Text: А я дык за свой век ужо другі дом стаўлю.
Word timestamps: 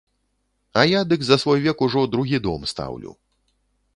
А 0.79 0.85
я 0.99 1.03
дык 1.09 1.21
за 1.27 1.37
свой 1.43 1.59
век 1.67 1.85
ужо 1.87 2.03
другі 2.15 2.41
дом 2.47 2.65
стаўлю. 2.75 3.11